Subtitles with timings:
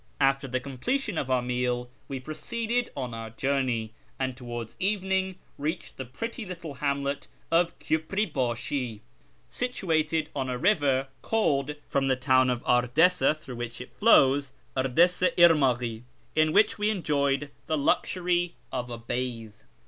[0.19, 5.97] After the completion of our meal we proceeded on our journey, and towards evening reached
[5.97, 9.03] the pretty little hamlet of Kyiipri bashi
[9.47, 15.35] situated on a river called, from the town of Ardessa through which it flows, Ardessa
[15.39, 16.01] irmaghi,
[16.35, 19.53] in which we enjoyed the luxury of a bathe.